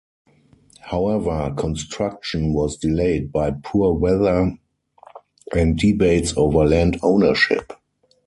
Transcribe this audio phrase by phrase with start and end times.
[0.79, 4.57] However, construction was delayed by poor weather
[5.55, 7.71] and debates over land ownership.